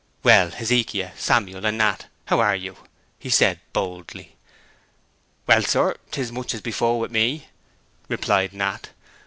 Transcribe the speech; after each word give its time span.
'Well, 0.23 0.49
Hezekiah, 0.49 1.09
and 1.11 1.19
Samuel, 1.19 1.63
and 1.63 1.77
Nat, 1.77 2.07
how 2.25 2.39
are 2.39 2.55
you?' 2.55 2.75
he 3.19 3.29
said 3.29 3.59
boldly. 3.71 4.35
'Well, 5.45 5.61
sir, 5.61 5.95
'tis 6.09 6.31
much 6.31 6.55
as 6.55 6.61
before 6.61 6.99
wi' 6.99 7.09
me,' 7.09 7.49
replied 8.09 8.51
Nat. 8.51 8.89